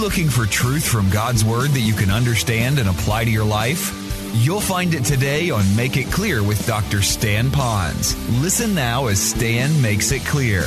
[0.00, 3.94] looking for truth from God's Word that you can understand and apply to your life?
[4.32, 7.02] You'll find it today on Make It Clear with Dr.
[7.02, 8.14] Stan Ponz.
[8.40, 10.62] Listen now as Stan makes it clear.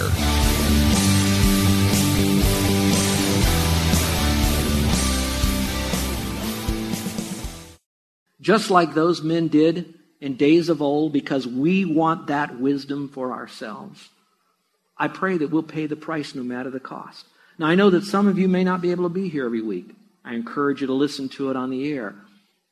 [8.39, 13.31] Just like those men did in days of old, because we want that wisdom for
[13.31, 14.09] ourselves.
[14.95, 17.25] I pray that we'll pay the price no matter the cost.
[17.57, 19.61] Now, I know that some of you may not be able to be here every
[19.61, 19.95] week.
[20.25, 22.15] I encourage you to listen to it on the air.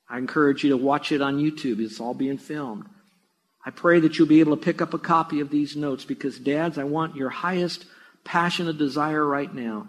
[0.09, 1.79] I encourage you to watch it on YouTube.
[1.79, 2.85] It's all being filmed.
[3.65, 6.39] I pray that you'll be able to pick up a copy of these notes because,
[6.39, 7.85] dads, I want your highest
[8.23, 9.87] passionate desire right now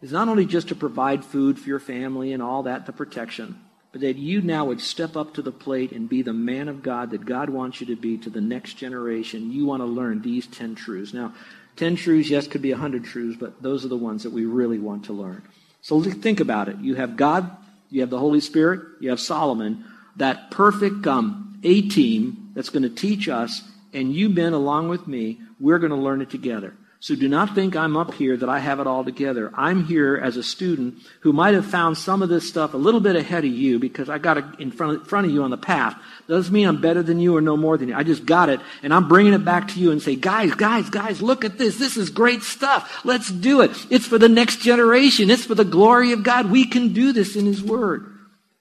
[0.00, 3.58] is not only just to provide food for your family and all that, the protection,
[3.92, 6.82] but that you now would step up to the plate and be the man of
[6.82, 9.50] God that God wants you to be to the next generation.
[9.50, 11.14] You want to learn these 10 truths.
[11.14, 11.34] Now,
[11.78, 14.78] 10 truths, yes, could be 100 truths, but those are the ones that we really
[14.78, 15.42] want to learn.
[15.80, 16.76] So think about it.
[16.78, 17.50] You have God,
[17.88, 19.84] you have the Holy Spirit, you have Solomon,
[20.16, 23.62] that perfect um, A team that's going to teach us,
[23.94, 26.74] and you men along with me, we're going to learn it together.
[27.00, 29.52] So do not think I'm up here that I have it all together.
[29.54, 32.98] I'm here as a student who might have found some of this stuff a little
[32.98, 35.50] bit ahead of you because I got it in front of, front of you on
[35.50, 35.96] the path.
[36.26, 37.94] Doesn't mean I'm better than you or no more than you.
[37.94, 40.90] I just got it and I'm bringing it back to you and say, guys, guys,
[40.90, 41.78] guys, look at this.
[41.78, 43.04] This is great stuff.
[43.04, 43.70] Let's do it.
[43.90, 45.30] It's for the next generation.
[45.30, 46.50] It's for the glory of God.
[46.50, 48.12] We can do this in His Word.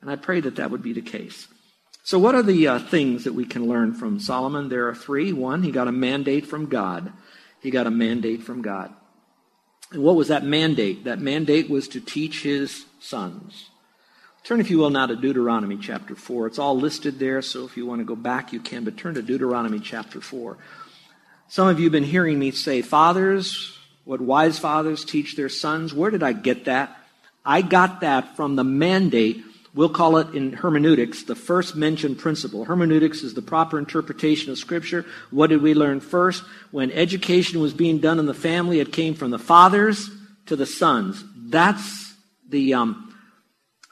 [0.02, 1.48] And I pray that that would be the case.
[2.04, 4.70] So what are the uh, things that we can learn from Solomon?
[4.70, 5.34] There are three.
[5.34, 7.12] One, he got a mandate from God.
[7.68, 8.94] He got a mandate from God.
[9.92, 11.04] And what was that mandate?
[11.04, 13.72] That mandate was to teach his sons.
[14.46, 16.48] Turn, if you will, now to Deuteronomy chapter 4.
[16.48, 19.16] It's all listed there, so if you want to go back, you can, but turn
[19.16, 20.58] to Deuteronomy chapter 4.
[21.50, 25.94] Some of you have been hearing me say, Fathers, what wise fathers teach their sons.
[25.94, 26.98] Where did I get that?
[27.44, 29.44] I got that from the mandate
[29.78, 32.66] We'll call it in hermeneutics the first mentioned principle.
[32.66, 35.06] Hermeneutics is the proper interpretation of Scripture.
[35.30, 36.44] What did we learn first?
[36.72, 40.10] When education was being done in the family, it came from the fathers
[40.48, 41.24] to the sons.
[41.36, 42.16] That's
[42.50, 43.16] the um,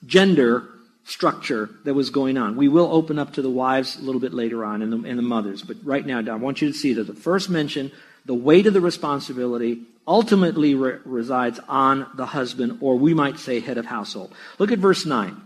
[0.08, 0.68] gender
[1.04, 2.56] structure that was going on.
[2.56, 5.20] We will open up to the wives a little bit later on and the, and
[5.20, 5.62] the mothers.
[5.62, 7.92] But right now, I want you to see that the first mention,
[8.26, 13.60] the weight of the responsibility, ultimately re- resides on the husband, or we might say
[13.60, 14.34] head of household.
[14.58, 15.44] Look at verse 9.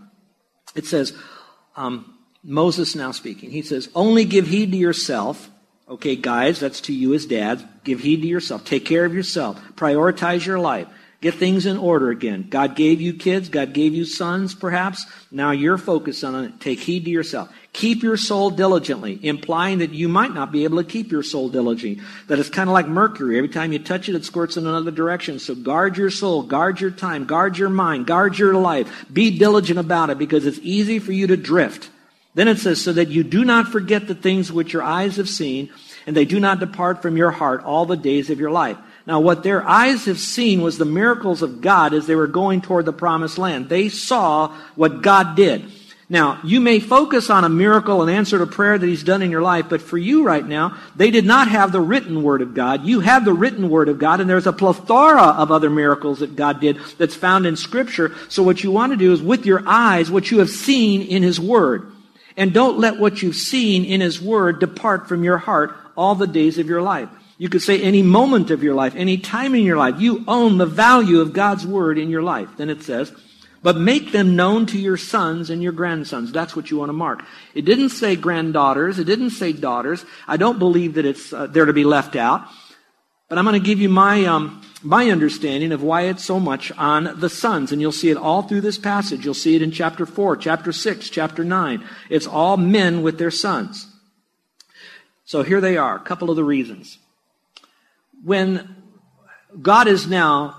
[0.74, 1.12] It says,
[1.76, 5.50] um, Moses now speaking, he says, Only give heed to yourself.
[5.88, 7.64] Okay, guys, that's to you as dads.
[7.82, 8.64] Give heed to yourself.
[8.64, 9.60] Take care of yourself.
[9.74, 10.86] Prioritize your life.
[11.20, 12.46] Get things in order again.
[12.48, 13.50] God gave you kids.
[13.50, 15.04] God gave you sons, perhaps.
[15.30, 16.60] Now you're focused on it.
[16.60, 17.50] Take heed to yourself.
[17.74, 21.50] Keep your soul diligently, implying that you might not be able to keep your soul
[21.50, 22.02] diligently.
[22.28, 23.36] That it's kind of like mercury.
[23.36, 25.38] Every time you touch it, it squirts in another direction.
[25.38, 29.04] So guard your soul, guard your time, guard your mind, guard your life.
[29.12, 31.90] Be diligent about it because it's easy for you to drift.
[32.34, 35.28] Then it says, so that you do not forget the things which your eyes have
[35.28, 35.68] seen,
[36.06, 38.78] and they do not depart from your heart all the days of your life.
[39.06, 42.60] Now, what their eyes have seen was the miracles of God as they were going
[42.60, 43.68] toward the promised land.
[43.68, 45.70] They saw what God did.
[46.12, 49.30] Now, you may focus on a miracle, an answer to prayer that He's done in
[49.30, 52.52] your life, but for you right now, they did not have the written Word of
[52.52, 52.84] God.
[52.84, 56.34] You have the written Word of God, and there's a plethora of other miracles that
[56.34, 58.12] God did that's found in Scripture.
[58.28, 61.22] So what you want to do is with your eyes, what you have seen in
[61.22, 61.92] His Word.
[62.36, 66.26] And don't let what you've seen in His Word depart from your heart all the
[66.26, 67.08] days of your life.
[67.40, 70.58] You could say any moment of your life, any time in your life, you own
[70.58, 72.50] the value of God's word in your life.
[72.58, 73.14] Then it says,
[73.62, 76.32] but make them known to your sons and your grandsons.
[76.32, 77.24] That's what you want to mark.
[77.54, 78.98] It didn't say granddaughters.
[78.98, 80.04] It didn't say daughters.
[80.28, 82.46] I don't believe that it's uh, there to be left out.
[83.30, 86.70] But I'm going to give you my, um, my understanding of why it's so much
[86.72, 87.72] on the sons.
[87.72, 89.24] And you'll see it all through this passage.
[89.24, 91.82] You'll see it in chapter 4, chapter 6, chapter 9.
[92.10, 93.86] It's all men with their sons.
[95.24, 96.98] So here they are, a couple of the reasons
[98.24, 98.76] when
[99.60, 100.56] God is now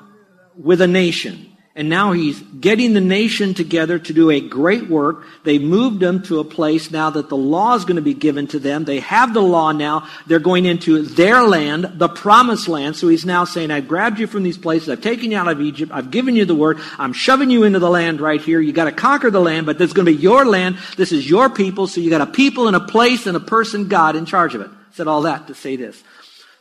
[0.55, 5.25] with a nation And now he's getting the nation together to do a great work.
[5.45, 8.45] They moved them to a place now that the law is going to be given
[8.47, 8.83] to them.
[8.83, 10.09] They have the law now.
[10.27, 12.97] They're going into their land, the promised land.
[12.97, 14.89] So he's now saying, I've grabbed you from these places.
[14.89, 15.93] I've taken you out of Egypt.
[15.93, 16.77] I've given you the word.
[16.97, 18.59] I'm shoving you into the land right here.
[18.59, 20.77] You got to conquer the land, but this is going to be your land.
[20.97, 21.87] This is your people.
[21.87, 24.61] So you got a people and a place and a person, God, in charge of
[24.61, 24.69] it.
[24.91, 26.03] said all that to say this.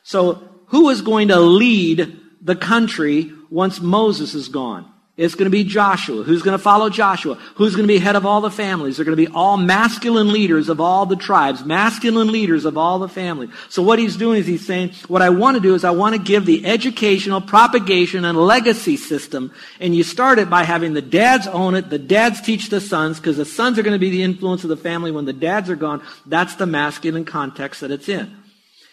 [0.04, 4.90] So who is going to lead the country once Moses is gone?
[5.16, 6.22] It's going to be Joshua.
[6.22, 7.34] Who's going to follow Joshua?
[7.56, 8.96] Who's going to be head of all the families?
[8.96, 12.98] They're going to be all masculine leaders of all the tribes, masculine leaders of all
[12.98, 13.50] the families.
[13.68, 16.16] So what he's doing is he's saying, what I want to do is I want
[16.16, 19.52] to give the educational, propagation, and legacy system.
[19.78, 23.18] And you start it by having the dads own it, the dads teach the sons,
[23.18, 25.68] because the sons are going to be the influence of the family when the dads
[25.68, 26.02] are gone.
[26.24, 28.39] That's the masculine context that it's in.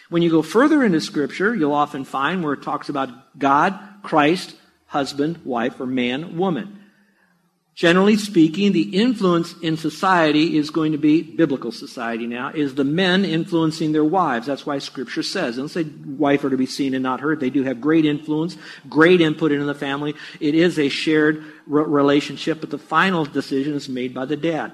[0.09, 4.56] When you go further into scripture, you'll often find where it talks about God, Christ,
[4.86, 6.80] husband, wife, or man, woman.
[7.75, 12.83] Generally speaking, the influence in society is going to be biblical society now, is the
[12.83, 14.48] men influencing their wives.
[14.48, 15.57] That's why scripture says.
[15.57, 17.39] Don't say wife are to be seen and not heard.
[17.39, 18.57] They do have great influence,
[18.89, 20.15] great input into the family.
[20.39, 24.71] It is a shared relationship, but the final decision is made by the dad.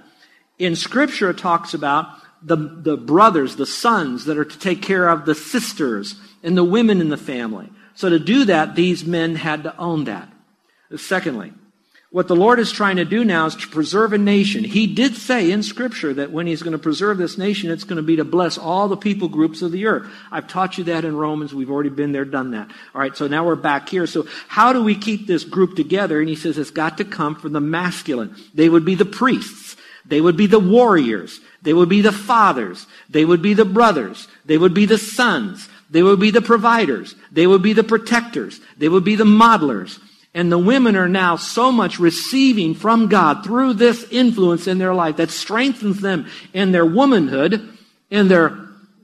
[0.57, 2.07] In scripture, it talks about
[2.43, 6.63] the, the brothers, the sons that are to take care of the sisters and the
[6.63, 7.69] women in the family.
[7.95, 10.29] So to do that, these men had to own that.
[10.97, 11.53] Secondly,
[12.13, 14.63] what the Lord is trying to do now is to preserve a nation.
[14.63, 17.97] He did say in Scripture that when He's going to preserve this nation, it's going
[17.97, 20.07] to be to bless all the people groups of the earth.
[20.31, 21.55] I've taught you that in Romans.
[21.55, 22.69] We've already been there, done that.
[22.93, 24.05] All right, so now we're back here.
[24.05, 26.19] So how do we keep this group together?
[26.19, 28.35] And He says it's got to come from the masculine.
[28.53, 29.75] They would be the priests.
[30.05, 31.39] They would be the warriors.
[31.63, 32.85] They would be the fathers.
[33.09, 34.27] They would be the brothers.
[34.45, 35.67] They would be the sons.
[35.89, 37.15] They would be the providers.
[37.31, 38.59] They would be the protectors.
[38.77, 39.99] They would be the modelers.
[40.33, 44.93] And the women are now so much receiving from God through this influence in their
[44.93, 47.77] life that strengthens them in their womanhood,
[48.09, 48.57] in their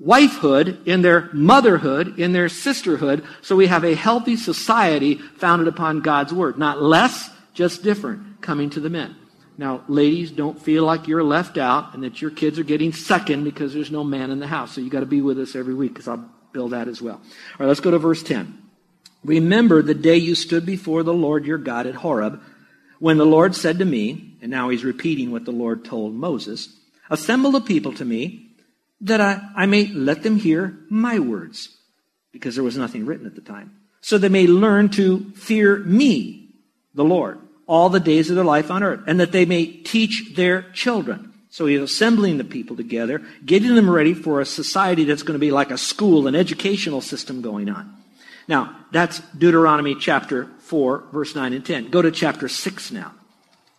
[0.04, 3.24] wifehood, in their motherhood, in their sisterhood.
[3.42, 6.58] So we have a healthy society founded upon God's word.
[6.58, 9.16] Not less, just different, coming to the men.
[9.60, 13.44] Now, ladies, don't feel like you're left out and that your kids are getting second
[13.44, 14.72] because there's no man in the house.
[14.72, 17.16] So you got to be with us every week because I'll build that as well.
[17.16, 17.22] All
[17.60, 18.58] right, let's go to verse 10.
[19.26, 22.42] Remember the day you stood before the Lord your God at Horeb,
[23.00, 26.74] when the Lord said to me, and now he's repeating what the Lord told Moses,
[27.10, 28.52] Assemble the people to me,
[29.02, 31.68] that I, I may let them hear my words,
[32.32, 36.48] because there was nothing written at the time, so they may learn to fear me,
[36.94, 40.34] the Lord, all the days of their life on earth, and that they may teach
[40.36, 41.32] their children.
[41.52, 45.40] So he's assembling the people together, getting them ready for a society that's going to
[45.40, 47.96] be like a school, an educational system going on.
[48.48, 51.92] Now, that's Deuteronomy chapter 4, verse 9 and 10.
[51.92, 53.14] Go to chapter 6 now.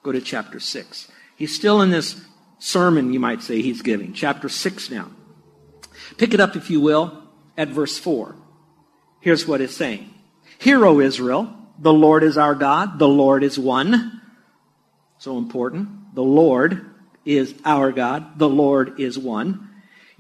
[0.05, 1.11] Go to chapter 6.
[1.35, 2.25] He's still in this
[2.61, 4.13] sermon, you might say, he's giving.
[4.13, 5.11] Chapter 6 now.
[6.17, 7.25] Pick it up, if you will,
[7.59, 8.37] at verse 4.
[9.21, 10.15] Here's what it's saying
[10.59, 14.21] Hear, O Israel, the Lord is our God, the Lord is one.
[15.19, 16.15] So important.
[16.15, 16.87] The Lord
[17.25, 18.39] is our God.
[18.39, 19.69] The Lord is one.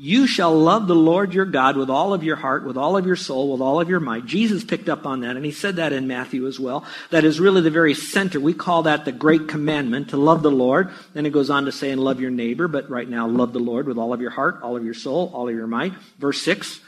[0.03, 3.05] You shall love the Lord your God with all of your heart, with all of
[3.05, 4.25] your soul, with all of your might.
[4.25, 6.87] Jesus picked up on that, and he said that in Matthew as well.
[7.11, 8.41] That is really the very center.
[8.41, 10.91] We call that the great commandment to love the Lord.
[11.13, 13.59] Then it goes on to say, and love your neighbor, but right now, love the
[13.59, 15.93] Lord with all of your heart, all of your soul, all of your might.
[16.19, 16.81] Verse 6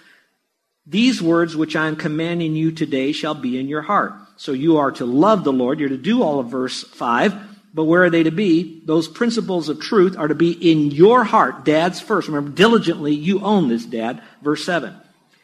[0.87, 4.15] These words which I am commanding you today shall be in your heart.
[4.37, 5.79] So you are to love the Lord.
[5.79, 8.83] You're to do all of verse 5 but where are they to be?
[8.85, 11.65] Those principles of truth are to be in your heart.
[11.65, 12.29] Dad's first.
[12.29, 14.23] Remember, diligently you own this, Dad.
[14.43, 14.95] Verse 7.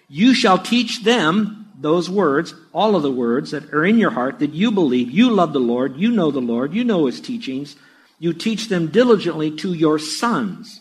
[0.08, 4.40] You shall teach them those words, all of the words that are in your heart
[4.40, 5.10] that you believe.
[5.10, 5.96] You love the Lord.
[5.96, 6.74] You know the Lord.
[6.74, 7.76] You know his teachings.
[8.18, 10.80] You teach them diligently to your sons.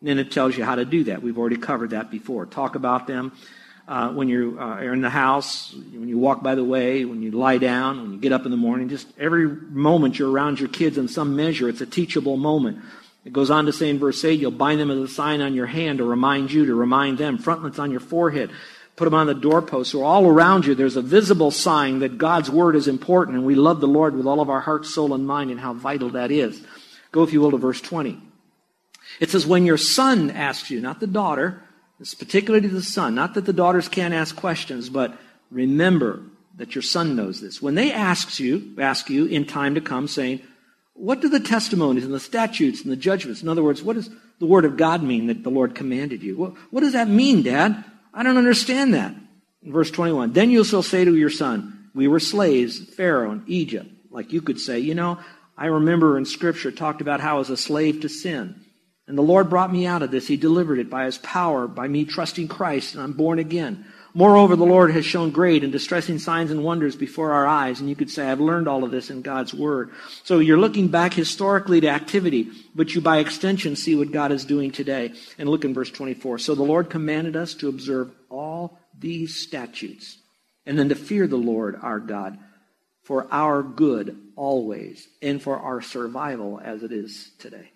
[0.00, 1.22] And then it tells you how to do that.
[1.22, 2.46] We've already covered that before.
[2.46, 3.32] Talk about them
[3.88, 7.22] uh, when you uh, are in the house, when you walk by the way, when
[7.22, 10.60] you lie down, when you get up in the morning, just every moment you're around
[10.60, 12.78] your kids in some measure, it's a teachable moment.
[13.24, 15.54] It goes on to say in verse 8, you'll bind them as a sign on
[15.54, 17.38] your hand to remind you, to remind them.
[17.38, 18.50] Frontlets on your forehead.
[18.96, 19.92] Put them on the doorpost.
[19.92, 23.54] So all around you, there's a visible sign that God's word is important and we
[23.54, 26.30] love the Lord with all of our heart, soul, and mind and how vital that
[26.30, 26.60] is.
[27.10, 28.20] Go, if you will, to verse 20.
[29.20, 31.62] It says, when your son asks you, not the daughter,
[32.02, 33.14] it's particularly to the son.
[33.14, 35.16] Not that the daughters can't ask questions, but
[35.52, 36.24] remember
[36.56, 37.62] that your son knows this.
[37.62, 40.42] When they ask you, ask you in time to come, saying,
[40.94, 44.10] What do the testimonies and the statutes and the judgments, in other words, what does
[44.40, 46.36] the word of God mean that the Lord commanded you?
[46.36, 47.84] What, what does that mean, Dad?
[48.12, 49.14] I don't understand that.
[49.62, 53.48] In verse 21, then you shall say to your son, We were slaves, Pharaoh and
[53.48, 53.88] Egypt.
[54.10, 55.20] Like you could say, you know,
[55.56, 58.60] I remember in Scripture talked about how I was a slave to sin.
[59.08, 60.28] And the Lord brought me out of this.
[60.28, 63.84] He delivered it by His power, by me trusting Christ, and I'm born again.
[64.14, 67.80] Moreover, the Lord has shown great and distressing signs and wonders before our eyes.
[67.80, 69.90] And you could say, I've learned all of this in God's Word.
[70.22, 74.44] So you're looking back historically to activity, but you by extension see what God is
[74.44, 75.14] doing today.
[75.38, 76.38] And look in verse 24.
[76.38, 80.18] So the Lord commanded us to observe all these statutes
[80.66, 82.38] and then to fear the Lord our God
[83.02, 87.70] for our good always and for our survival as it is today.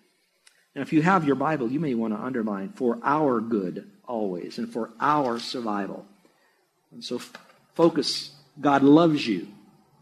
[0.77, 4.59] Now, if you have your Bible, you may want to underline for our good always
[4.59, 6.05] and for our survival.
[6.91, 7.19] And so
[7.73, 8.29] focus.
[8.61, 9.47] God loves you.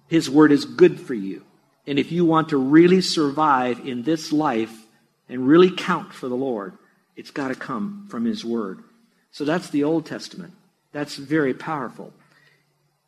[0.09, 1.43] His word is good for you.
[1.87, 4.85] And if you want to really survive in this life
[5.29, 6.73] and really count for the Lord,
[7.15, 8.83] it's got to come from His word.
[9.31, 10.55] So that's the Old Testament.
[10.91, 12.11] That's very powerful.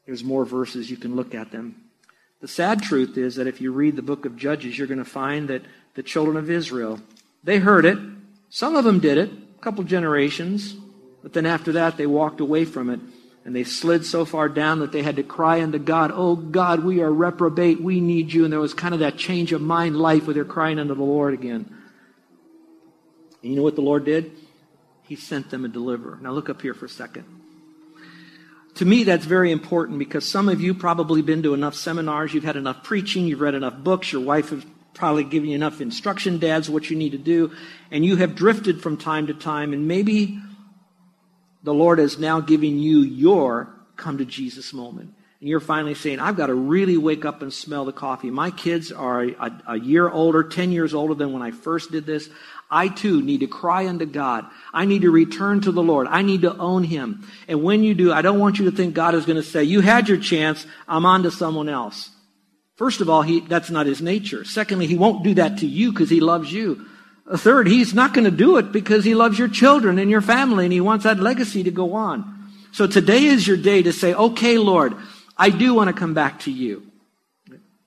[0.05, 1.75] There's more verses, you can look at them.
[2.39, 5.05] The sad truth is that if you read the book of Judges, you're going to
[5.05, 5.63] find that
[5.95, 7.01] the children of Israel,
[7.44, 7.98] they heard it.
[8.50, 10.75] Some of them did it, a couple generations.
[11.24, 13.00] But then after that, they walked away from it.
[13.44, 16.84] And they slid so far down that they had to cry unto God, Oh God,
[16.84, 17.82] we are reprobate.
[17.82, 18.44] We need you.
[18.44, 21.03] And there was kind of that change of mind life where they're crying unto the
[21.03, 21.74] Lord again.
[23.41, 24.32] And you know what the Lord did?
[25.03, 26.20] He sent them a deliverer.
[26.22, 27.24] Now look up here for a second.
[28.75, 32.44] To me, that's very important because some of you probably been to enough seminars, you've
[32.44, 34.63] had enough preaching, you've read enough books, your wife has
[34.98, 37.51] probably given you enough instruction, dads, what you need to do,
[37.92, 40.39] and you have drifted from time to time, and maybe
[41.63, 45.13] the Lord is now giving you your come to Jesus moment.
[45.39, 48.32] And you're finally saying, I've got to really wake up and smell the coffee.
[48.32, 52.08] My kids are a, a, year older, 10 years older than when I first did
[52.08, 52.27] this.
[52.72, 54.46] I too need to cry unto God.
[54.74, 56.08] I need to return to the Lord.
[56.08, 57.27] I need to own Him.
[57.48, 59.63] And when you do, I don't want you to think God is going to say,
[59.63, 60.66] You had your chance.
[60.88, 62.10] I'm on to someone else.
[62.77, 64.46] First of all, he, that's not His nature.
[64.46, 66.86] Secondly, He won't do that to you because He loves you.
[67.36, 70.63] Third, he's not going to do it because he loves your children and your family
[70.63, 72.51] and he wants that legacy to go on.
[72.72, 74.96] So today is your day to say, okay, Lord,
[75.38, 76.84] I do want to come back to you.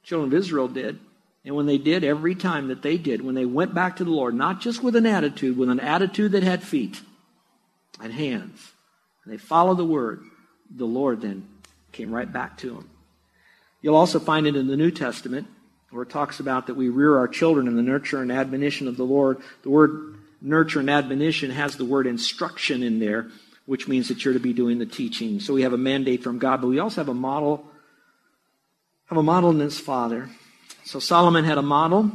[0.02, 0.98] children of Israel did.
[1.44, 4.10] And when they did, every time that they did, when they went back to the
[4.10, 7.00] Lord, not just with an attitude, with an attitude that had feet
[7.98, 8.72] and hands,
[9.24, 10.22] and they followed the word,
[10.70, 11.48] the Lord then
[11.92, 12.90] came right back to them.
[13.82, 15.46] You'll also find it in the New Testament
[15.90, 18.96] where it talks about that we rear our children in the nurture and admonition of
[18.96, 19.38] the Lord.
[19.62, 23.28] The word nurture and admonition has the word instruction in there,
[23.66, 25.40] which means that you're to be doing the teaching.
[25.40, 27.66] So we have a mandate from God, but we also have a model,
[29.06, 30.28] have a model in his father.
[30.84, 32.10] So Solomon had a model.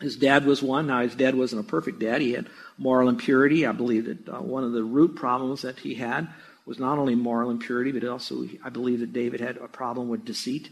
[0.00, 0.86] His dad was one.
[0.86, 2.20] Now his dad wasn't a perfect dad.
[2.20, 2.48] He had
[2.78, 3.66] moral impurity.
[3.66, 6.28] I believe that uh, one of the root problems that he had
[6.66, 10.24] was not only moral impurity, but also I believe that David had a problem with
[10.24, 10.70] deceit.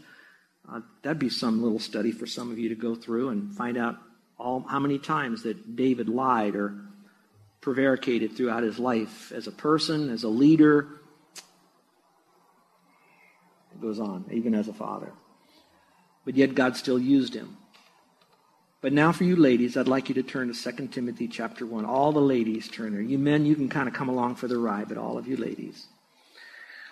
[0.67, 3.77] Uh, that'd be some little study for some of you to go through and find
[3.77, 3.97] out
[4.37, 6.75] all, how many times that David lied or
[7.61, 10.99] prevaricated throughout his life as a person, as a leader.
[13.71, 15.11] It goes on, even as a father.
[16.25, 17.57] But yet God still used him.
[18.83, 21.85] But now for you ladies, I'd like you to turn to 2 Timothy chapter 1.
[21.85, 23.01] All the ladies turn there.
[23.01, 25.37] You men, you can kind of come along for the ride, but all of you
[25.37, 25.85] ladies.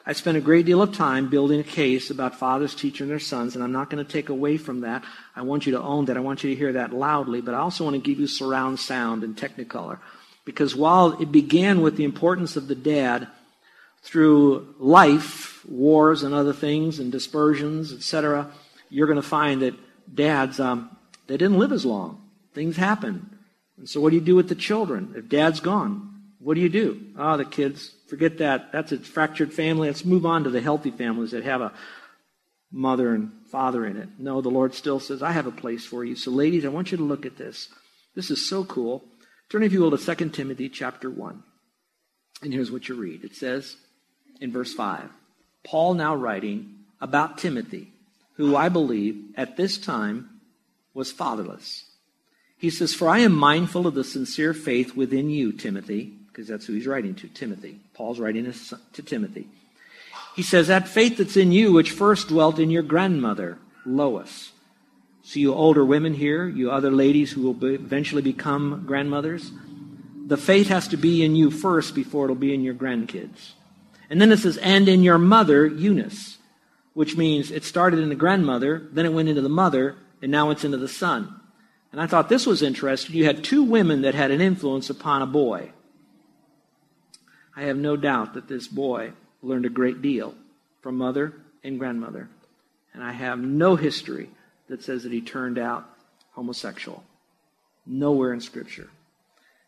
[0.06, 3.56] I spent a great deal of time building a case about fathers teaching their sons,
[3.56, 5.04] and I'm not going to take away from that.
[5.36, 6.16] I want you to own that.
[6.16, 8.80] I want you to hear that loudly, but I also want to give you surround
[8.80, 10.00] sound and technicolor.
[10.46, 13.28] Because while it began with the importance of the dad
[14.02, 18.50] through life, wars and other things, and dispersions, etc.,
[18.90, 19.76] you're going to find that
[20.16, 20.90] dads, um,
[21.28, 22.22] they didn't live as long.
[22.54, 23.38] Things happen.
[23.78, 25.14] And so what do you do with the children?
[25.16, 27.02] If dad's gone, what do you do?
[27.18, 28.72] Ah, oh, the kids, forget that.
[28.72, 29.88] That's a fractured family.
[29.88, 31.74] Let's move on to the healthy families that have a
[32.72, 34.10] mother and father in it.
[34.18, 36.16] No, the Lord still says, I have a place for you.
[36.16, 37.70] So, ladies, I want you to look at this.
[38.16, 39.04] This is so cool.
[39.50, 41.44] Turn, if you will, to 2 Timothy chapter 1.
[42.42, 43.76] And here's what you read it says
[44.40, 45.10] in verse 5
[45.64, 47.92] Paul now writing about Timothy,
[48.38, 50.30] who I believe at this time
[50.94, 51.86] was fatherless.
[52.58, 56.66] He says, For I am mindful of the sincere faith within you, Timothy because that's
[56.66, 57.80] who he's writing to, Timothy.
[57.94, 58.52] Paul's writing
[58.94, 59.48] to Timothy.
[60.36, 64.52] He says, That faith that's in you, which first dwelt in your grandmother, Lois.
[65.24, 69.52] So, you older women here, you other ladies who will be eventually become grandmothers,
[70.26, 73.52] the faith has to be in you first before it'll be in your grandkids.
[74.10, 76.38] And then it says, And in your mother, Eunice,
[76.94, 80.50] which means it started in the grandmother, then it went into the mother, and now
[80.50, 81.40] it's into the son.
[81.92, 83.16] And I thought this was interesting.
[83.16, 85.72] You had two women that had an influence upon a boy.
[87.56, 89.12] I have no doubt that this boy
[89.42, 90.36] learned a great deal
[90.82, 92.30] from mother and grandmother.
[92.94, 94.30] And I have no history
[94.68, 95.86] that says that he turned out
[96.32, 97.04] homosexual.
[97.86, 98.90] Nowhere in Scripture.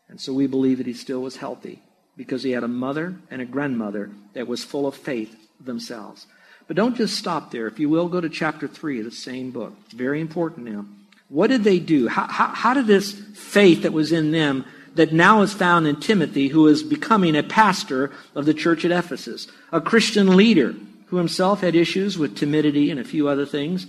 [0.08, 1.82] And so we believe that he still was healthy
[2.16, 6.26] because he had a mother and a grandmother that was full of faith themselves.
[6.66, 7.66] But don't just stop there.
[7.66, 9.74] If you will, go to chapter 3 of the same book.
[9.90, 10.86] Very important now.
[11.28, 12.08] What did they do?
[12.08, 15.96] How, how, how did this faith that was in them that now is found in
[15.96, 20.74] Timothy, who is becoming a pastor of the church at Ephesus, a Christian leader
[21.06, 23.88] who himself had issues with timidity and a few other things, a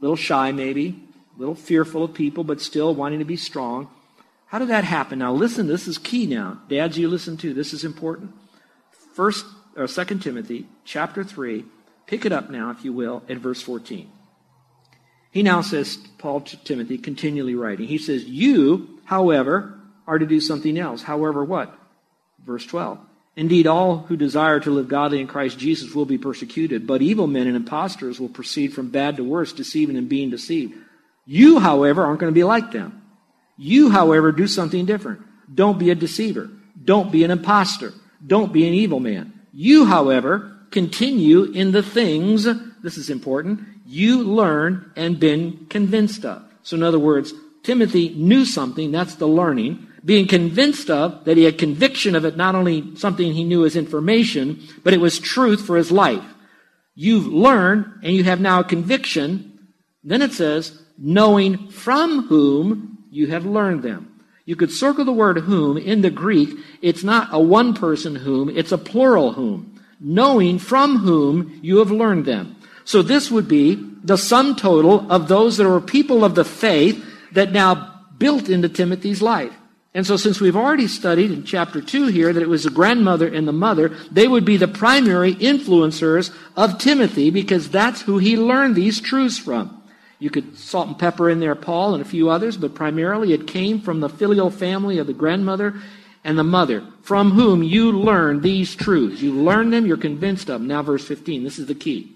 [0.00, 1.00] little shy maybe,
[1.36, 3.88] a little fearful of people, but still wanting to be strong.
[4.46, 5.20] How did that happen?
[5.20, 6.60] Now listen, this is key now.
[6.68, 7.54] Dads, you listen too.
[7.54, 8.32] This is important.
[9.14, 11.64] First or Second Timothy chapter 3,
[12.06, 14.10] pick it up now, if you will, at verse 14.
[15.30, 20.40] He now says, Paul to Timothy, continually writing, he says, You, however, are to do
[20.40, 21.02] something else.
[21.02, 21.74] However, what?
[22.44, 22.98] Verse 12.
[23.34, 27.26] Indeed, all who desire to live godly in Christ Jesus will be persecuted, but evil
[27.26, 30.74] men and impostors will proceed from bad to worse, deceiving and being deceived.
[31.24, 33.02] You, however, aren't going to be like them.
[33.56, 35.22] You, however, do something different.
[35.52, 36.50] Don't be a deceiver.
[36.84, 37.94] Don't be an impostor.
[38.24, 39.32] Don't be an evil man.
[39.52, 42.44] You, however, continue in the things,
[42.82, 46.42] this is important, you learn and been convinced of.
[46.62, 51.44] So, in other words, Timothy knew something, that's the learning, being convinced of, that he
[51.44, 55.64] had conviction of it, not only something he knew as information, but it was truth
[55.64, 56.24] for his life.
[56.94, 59.58] You've learned and you have now a conviction.
[60.02, 64.11] Then it says, knowing from whom you have learned them.
[64.44, 66.50] You could circle the word whom in the Greek.
[66.80, 69.80] It's not a one person whom, it's a plural whom.
[70.00, 72.56] Knowing from whom you have learned them.
[72.84, 77.04] So this would be the sum total of those that are people of the faith
[77.32, 79.54] that now built into Timothy's life.
[79.94, 83.28] And so since we've already studied in chapter 2 here that it was the grandmother
[83.28, 88.36] and the mother, they would be the primary influencers of Timothy because that's who he
[88.36, 89.81] learned these truths from.
[90.22, 93.48] You could salt and pepper in there Paul and a few others, but primarily it
[93.48, 95.74] came from the filial family of the grandmother
[96.22, 99.20] and the mother, from whom you learn these truths.
[99.20, 100.68] You learn them, you're convinced of them.
[100.68, 102.14] Now, verse 15, this is the key.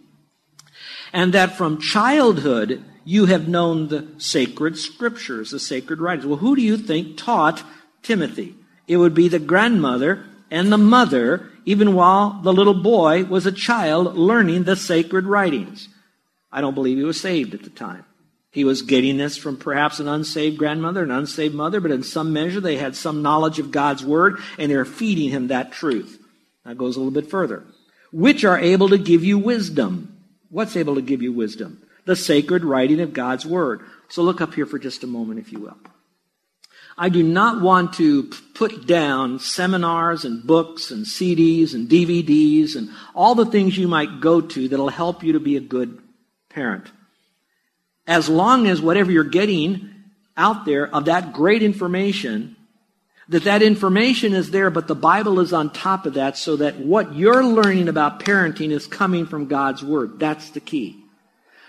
[1.12, 6.26] And that from childhood you have known the sacred scriptures, the sacred writings.
[6.26, 7.64] Well, who do you think taught
[8.04, 8.54] Timothy?
[8.87, 13.52] It would be the grandmother and the mother, even while the little boy was a
[13.52, 15.88] child learning the sacred writings.
[16.57, 18.07] I don't believe he was saved at the time.
[18.51, 22.33] He was getting this from perhaps an unsaved grandmother, an unsaved mother, but in some
[22.33, 26.19] measure they had some knowledge of God's word and they're feeding him that truth.
[26.64, 27.66] That goes a little bit further.
[28.11, 30.16] Which are able to give you wisdom.
[30.49, 31.83] What's able to give you wisdom?
[32.07, 33.83] The sacred writing of God's word.
[34.09, 35.77] So look up here for just a moment, if you will.
[36.97, 42.88] I do not want to put down seminars and books and CDs and DVDs and
[43.14, 46.01] all the things you might go to that'll help you to be a good
[46.57, 46.90] parent.
[48.07, 49.95] As long as whatever you're getting
[50.38, 52.57] out there of that great information,
[53.29, 56.79] that that information is there, but the Bible is on top of that so that
[56.79, 60.19] what you're learning about parenting is coming from God's Word.
[60.19, 60.97] That's the key.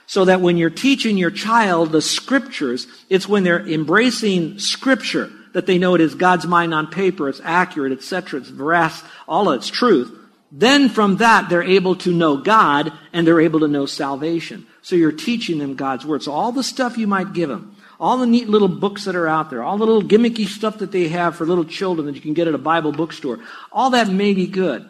[0.06, 5.66] So that when you're teaching your child the scriptures, it's when they're embracing scripture that
[5.66, 9.58] they know it is God's mind on paper, it's accurate, etc., it's veracity, all of
[9.58, 10.18] its truth.
[10.52, 14.66] Then from that, they're able to know God and they're able to know salvation.
[14.88, 16.24] So you're teaching them God's Word.
[16.24, 19.28] So all the stuff you might give them, all the neat little books that are
[19.28, 22.22] out there, all the little gimmicky stuff that they have for little children that you
[22.22, 24.88] can get at a Bible bookstore, all that may be good.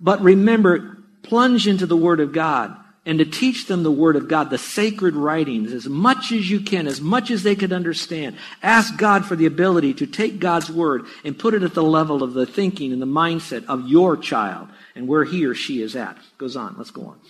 [0.00, 4.28] But remember, plunge into the Word of God and to teach them the Word of
[4.28, 8.38] God, the sacred writings, as much as you can, as much as they could understand.
[8.62, 12.22] Ask God for the ability to take God's Word and put it at the level
[12.22, 15.94] of the thinking and the mindset of your child and where he or she is
[15.96, 16.16] at.
[16.38, 16.76] Goes on.
[16.78, 17.20] Let's go on.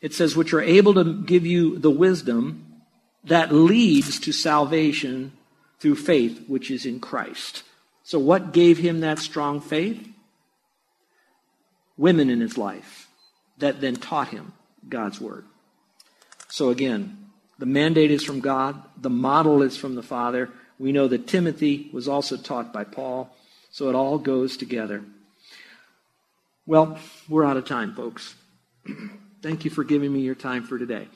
[0.00, 2.82] It says, which are able to give you the wisdom
[3.24, 5.32] that leads to salvation
[5.80, 7.62] through faith, which is in Christ.
[8.02, 10.06] So, what gave him that strong faith?
[11.96, 13.08] Women in his life
[13.58, 14.52] that then taught him
[14.88, 15.44] God's word.
[16.48, 20.50] So, again, the mandate is from God, the model is from the Father.
[20.78, 23.34] We know that Timothy was also taught by Paul,
[23.70, 25.02] so it all goes together.
[26.66, 28.34] Well, we're out of time, folks.
[29.46, 31.06] Thank you for giving me your time for today.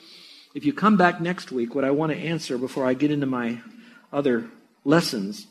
[0.54, 3.26] If you come back next week, what I want to answer before I get into
[3.26, 3.58] my
[4.12, 4.48] other
[4.84, 5.48] lessons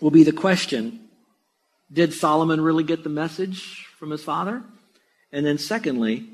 [0.00, 1.10] will be the question
[1.92, 4.62] Did Solomon really get the message from his father?
[5.30, 6.26] And then, secondly,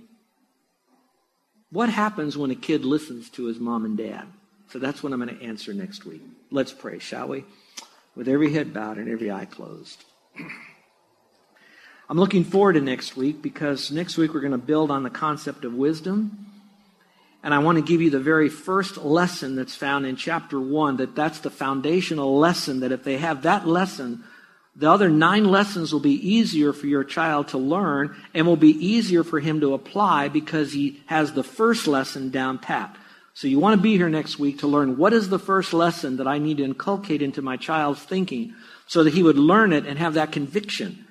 [1.73, 4.29] what happens when a kid listens to his mom and dad?
[4.71, 6.23] So that's what I'm going to answer next week.
[6.53, 7.45] Let's pray, shall we?
[8.15, 10.05] With every head bowed and every eye closed.
[12.09, 15.11] I'm looking forward to next week because next week we're going to build on the
[15.11, 16.47] concept of wisdom.
[17.43, 20.99] And I want to give you the very first lesson that's found in chapter 1,
[20.99, 24.23] that that's the foundational lesson, that if they have that lesson,
[24.77, 28.87] the other nine lessons will be easier for your child to learn and will be
[28.87, 32.97] easier for him to apply because he has the first lesson down pat.
[33.35, 36.19] So you want to be here next week to learn what is the first lesson
[36.19, 38.55] that I need to inculcate into my child's thinking
[38.87, 41.06] so that he would learn it and have that conviction.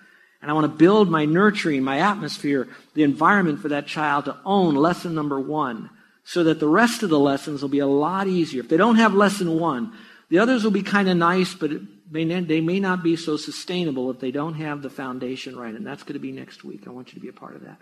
[0.46, 4.38] And I want to build my nurturing, my atmosphere, the environment for that child to
[4.46, 5.90] own lesson number one
[6.24, 8.62] so that the rest of the lessons will be a lot easier.
[8.62, 9.92] If they don't have lesson one,
[10.30, 11.72] the others will be kind of nice, but
[12.12, 15.74] may, they may not be so sustainable if they don't have the foundation right.
[15.74, 16.84] And that's going to be next week.
[16.86, 17.82] I want you to be a part of that.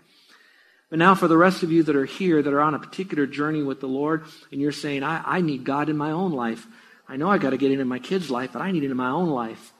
[0.88, 3.26] But now, for the rest of you that are here, that are on a particular
[3.26, 6.66] journey with the Lord, and you're saying, I, I need God in my own life.
[7.06, 8.96] I know I got to get into my kid's life, but I need it in
[8.96, 9.74] my own life.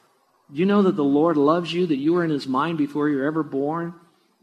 [0.51, 3.09] Do you know that the Lord loves you, that you were in his mind before
[3.09, 3.93] you were ever born?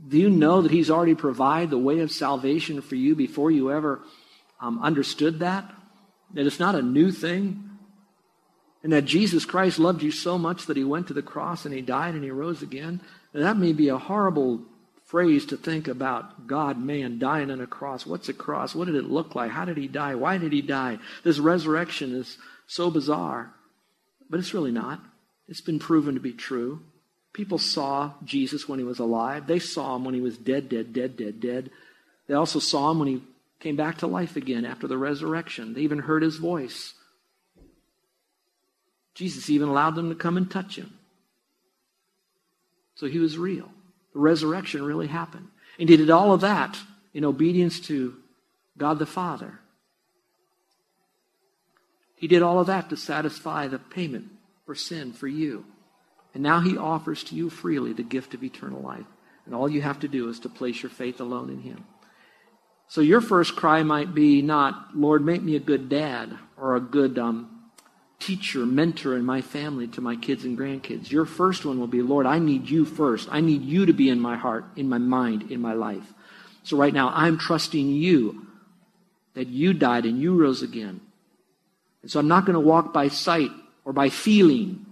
[0.07, 3.71] Do you know that he's already provided the way of salvation for you before you
[3.71, 4.01] ever
[4.61, 5.73] um, understood that?
[6.35, 7.71] That it's not a new thing?
[8.83, 11.75] And that Jesus Christ loved you so much that he went to the cross and
[11.75, 13.01] he died and he rose again?
[13.33, 14.61] that may be a horrible
[15.07, 18.05] phrase to think about God, man, dying on a cross.
[18.05, 18.75] What's a cross?
[18.75, 19.51] What did it look like?
[19.51, 20.15] How did he die?
[20.17, 20.99] Why did he die?
[21.23, 23.55] This resurrection is so bizarre.
[24.29, 25.01] But it's really not.
[25.49, 26.81] It's been proven to be true.
[27.33, 29.47] People saw Jesus when he was alive.
[29.47, 31.71] They saw him when he was dead, dead, dead, dead, dead.
[32.27, 33.23] They also saw him when he
[33.59, 35.73] came back to life again after the resurrection.
[35.73, 36.95] They even heard his voice.
[39.15, 40.93] Jesus even allowed them to come and touch him.
[42.95, 43.71] So he was real.
[44.13, 45.49] The resurrection really happened.
[45.79, 46.79] And he did all of that
[47.15, 48.15] in obedience to
[48.77, 49.59] God the Father.
[52.17, 54.32] He did all of that to satisfy the payment
[54.73, 55.67] for sin for you.
[56.33, 59.05] And now he offers to you freely the gift of eternal life.
[59.45, 61.85] And all you have to do is to place your faith alone in him.
[62.89, 66.81] So your first cry might be not, Lord, make me a good dad or a
[66.81, 67.69] good um,
[68.19, 71.11] teacher, mentor in my family to my kids and grandkids.
[71.11, 73.29] Your first one will be, Lord, I need you first.
[73.31, 76.15] I need you to be in my heart, in my mind, in my life.
[76.63, 78.47] So right now, I'm trusting you
[79.35, 81.03] that you died and you rose again.
[82.01, 83.51] And so I'm not going to walk by sight
[83.85, 84.87] or by feeling.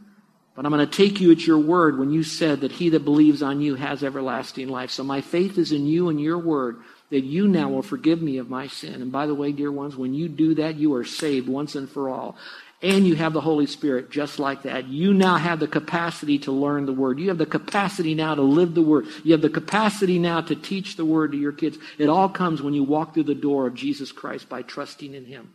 [0.55, 3.05] But I'm going to take you at your word when you said that he that
[3.05, 4.91] believes on you has everlasting life.
[4.91, 8.39] So my faith is in you and your word that you now will forgive me
[8.39, 9.03] of my sin.
[9.03, 11.89] And by the way, dear ones, when you do that, you are saved once and
[11.89, 12.37] for all.
[12.83, 14.89] And you have the Holy Spirit just like that.
[14.89, 17.19] You now have the capacity to learn the Word.
[17.19, 19.07] You have the capacity now to live the Word.
[19.23, 21.77] You have the capacity now to teach the Word to your kids.
[21.99, 25.27] It all comes when you walk through the door of Jesus Christ by trusting in
[25.27, 25.53] Him.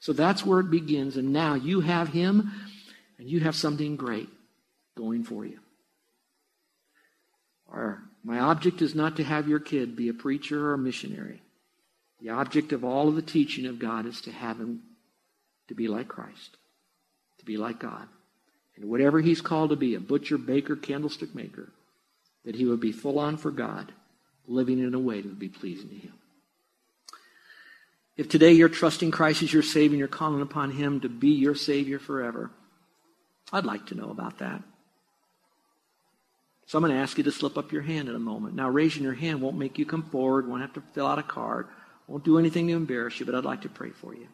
[0.00, 1.16] So that's where it begins.
[1.16, 2.50] And now you have Him
[3.18, 4.28] and you have something great
[4.96, 5.60] going for you.
[7.70, 11.40] Or, my object is not to have your kid be a preacher or a missionary.
[12.20, 14.82] The object of all of the teaching of God is to have him
[15.68, 16.56] to be like Christ,
[17.38, 18.08] to be like God.
[18.76, 21.70] And whatever he's called to be, a butcher, baker, candlestick maker,
[22.44, 23.92] that he would be full on for God,
[24.46, 26.14] living in a way that would be pleasing to him.
[28.20, 31.30] If today you're trusting Christ as your Savior and you're calling upon Him to be
[31.30, 32.50] your Savior forever,
[33.50, 34.62] I'd like to know about that.
[36.66, 38.54] So I'm going to ask you to slip up your hand in a moment.
[38.54, 41.22] Now, raising your hand won't make you come forward, won't have to fill out a
[41.22, 41.68] card,
[42.08, 44.28] won't do anything to embarrass you, but I'd like to pray for you.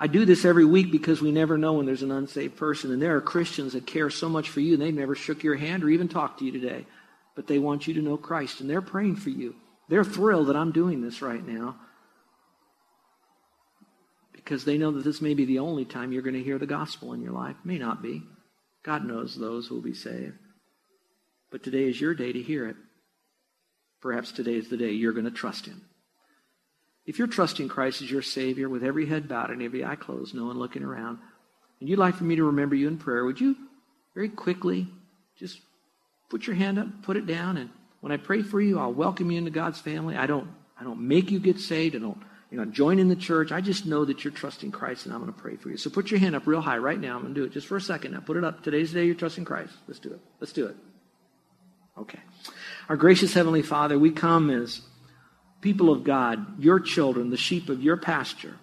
[0.00, 2.90] I do this every week because we never know when there's an unsaved person.
[2.90, 5.54] And there are Christians that care so much for you, and they've never shook your
[5.54, 6.84] hand or even talked to you today.
[7.36, 9.54] But they want you to know Christ, and they're praying for you.
[9.88, 11.76] They're thrilled that I'm doing this right now
[14.48, 16.64] because they know that this may be the only time you're going to hear the
[16.64, 17.56] gospel in your life.
[17.64, 18.22] May not be.
[18.82, 20.38] God knows those who will be saved.
[21.50, 22.76] But today is your day to hear it.
[24.00, 25.82] Perhaps today is the day you're going to trust Him.
[27.04, 30.34] If you're trusting Christ as your Savior with every head bowed and every eye closed,
[30.34, 31.18] no one looking around,
[31.80, 33.54] and you'd like for me to remember you in prayer, would you
[34.14, 34.88] very quickly
[35.38, 35.60] just
[36.30, 37.68] put your hand up, put it down, and
[38.00, 40.16] when I pray for you, I'll welcome you into God's family.
[40.16, 40.48] I don't,
[40.80, 41.94] I don't make you get saved.
[41.94, 43.52] I don't you know, join in the church.
[43.52, 45.76] I just know that you're trusting Christ, and I'm going to pray for you.
[45.76, 47.16] So put your hand up real high right now.
[47.16, 48.12] I'm going to do it just for a second.
[48.12, 48.62] Now put it up.
[48.62, 49.74] Today's the day you're trusting Christ.
[49.86, 50.20] Let's do it.
[50.40, 50.76] Let's do it.
[51.98, 52.20] Okay.
[52.88, 54.80] Our gracious Heavenly Father, we come as
[55.60, 58.56] people of God, your children, the sheep of your pasture.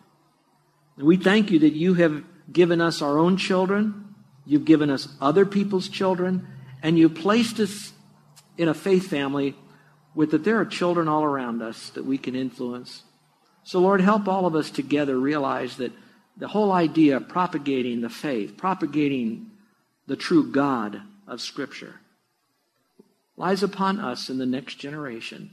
[0.97, 5.09] And we thank you that you have given us our own children, you've given us
[5.19, 6.47] other people's children,
[6.81, 7.91] and you placed us
[8.57, 9.55] in a faith family
[10.13, 13.03] with that there are children all around us that we can influence
[13.65, 15.91] so, Lord, help all of us together realize that
[16.37, 19.49] the whole idea of propagating the faith, propagating
[20.05, 21.95] the true God of Scripture,
[23.35, 25.49] lies upon us in the next generation,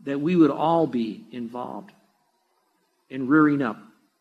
[0.00, 1.92] that we would all be involved
[3.08, 3.78] in rearing up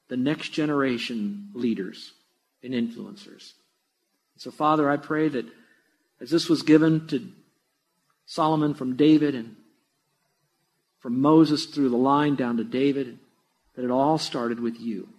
[0.07, 2.13] the next generation leaders
[2.61, 3.53] and influencers.
[4.37, 5.47] So, Father, I pray that
[6.19, 7.27] as this was given to
[8.27, 9.55] Solomon from David and
[10.99, 13.17] from Moses through the line down to David,
[13.81, 15.09] that it all started with you.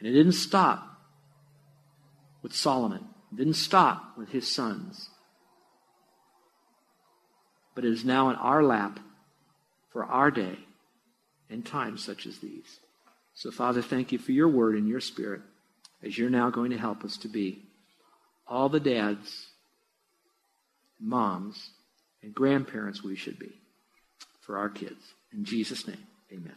[0.00, 1.00] And it didn't stop
[2.42, 5.10] with Solomon, it didn't stop with his sons.
[7.76, 8.98] But it is now in our lap
[9.92, 10.58] for our day
[11.48, 12.80] and times such as these.
[13.34, 15.42] So, Father, thank you for your word and your spirit
[16.02, 17.62] as you're now going to help us to be
[18.48, 19.46] all the dads,
[20.98, 21.70] moms,
[22.24, 23.52] and grandparents we should be
[24.40, 25.14] for our kids.
[25.32, 26.56] In Jesus' name, amen.